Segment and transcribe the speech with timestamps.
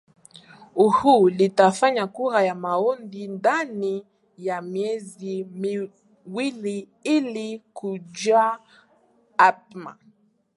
[0.85, 3.93] u u litafanya kura ya maoni ndani
[4.47, 6.77] ya miezi miwili
[7.15, 8.45] ili kujua
[9.37, 9.97] hatma